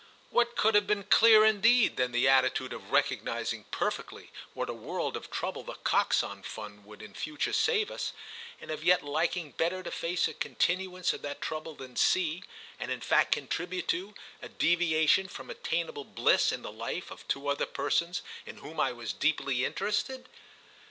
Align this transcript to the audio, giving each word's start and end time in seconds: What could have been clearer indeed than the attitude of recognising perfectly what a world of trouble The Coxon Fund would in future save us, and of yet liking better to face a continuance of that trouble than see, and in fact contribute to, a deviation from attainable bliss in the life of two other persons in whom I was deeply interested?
What 0.31 0.55
could 0.55 0.73
have 0.73 0.87
been 0.87 1.03
clearer 1.03 1.45
indeed 1.45 1.95
than 1.95 2.11
the 2.11 2.27
attitude 2.27 2.73
of 2.73 2.91
recognising 2.91 3.65
perfectly 3.65 4.31
what 4.55 4.67
a 4.67 4.73
world 4.73 5.15
of 5.15 5.29
trouble 5.29 5.61
The 5.61 5.75
Coxon 5.75 6.41
Fund 6.41 6.85
would 6.85 7.03
in 7.03 7.13
future 7.13 7.53
save 7.53 7.91
us, 7.91 8.11
and 8.59 8.71
of 8.71 8.83
yet 8.83 9.03
liking 9.05 9.51
better 9.51 9.83
to 9.83 9.91
face 9.91 10.27
a 10.27 10.33
continuance 10.33 11.13
of 11.13 11.21
that 11.21 11.39
trouble 11.39 11.75
than 11.75 11.95
see, 11.95 12.41
and 12.79 12.89
in 12.89 13.01
fact 13.01 13.33
contribute 13.33 13.87
to, 13.89 14.15
a 14.41 14.49
deviation 14.49 15.27
from 15.27 15.51
attainable 15.51 16.03
bliss 16.05 16.51
in 16.51 16.63
the 16.63 16.71
life 16.71 17.11
of 17.11 17.27
two 17.27 17.47
other 17.47 17.67
persons 17.67 18.23
in 18.47 18.57
whom 18.57 18.79
I 18.79 18.91
was 18.93 19.13
deeply 19.13 19.63
interested? 19.65 20.27